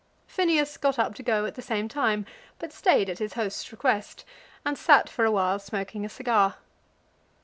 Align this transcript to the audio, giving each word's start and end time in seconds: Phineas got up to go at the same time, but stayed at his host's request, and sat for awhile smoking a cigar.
Phineas 0.25 0.77
got 0.77 0.97
up 0.97 1.13
to 1.13 1.21
go 1.21 1.45
at 1.45 1.53
the 1.53 1.61
same 1.61 1.87
time, 1.87 2.25
but 2.57 2.73
stayed 2.73 3.07
at 3.07 3.19
his 3.19 3.33
host's 3.33 3.71
request, 3.71 4.25
and 4.65 4.75
sat 4.75 5.07
for 5.07 5.25
awhile 5.25 5.59
smoking 5.59 6.05
a 6.05 6.09
cigar. 6.09 6.55